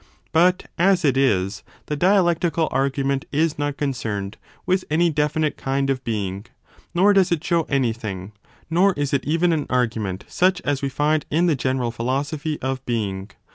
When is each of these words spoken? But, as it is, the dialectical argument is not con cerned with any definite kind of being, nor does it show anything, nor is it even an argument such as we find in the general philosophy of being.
But, 0.31 0.65
as 0.79 1.05
it 1.05 1.15
is, 1.15 1.61
the 1.85 1.95
dialectical 1.95 2.67
argument 2.71 3.25
is 3.31 3.59
not 3.59 3.77
con 3.77 3.93
cerned 3.93 4.33
with 4.65 4.83
any 4.89 5.11
definite 5.11 5.57
kind 5.57 5.91
of 5.91 6.03
being, 6.03 6.47
nor 6.95 7.13
does 7.13 7.31
it 7.31 7.43
show 7.43 7.67
anything, 7.69 8.31
nor 8.67 8.93
is 8.93 9.13
it 9.13 9.23
even 9.25 9.53
an 9.53 9.67
argument 9.69 10.25
such 10.27 10.59
as 10.61 10.81
we 10.81 10.89
find 10.89 11.27
in 11.29 11.45
the 11.45 11.55
general 11.55 11.91
philosophy 11.91 12.59
of 12.63 12.83
being. 12.87 13.29